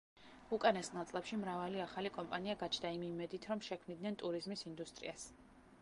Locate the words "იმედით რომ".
3.11-3.63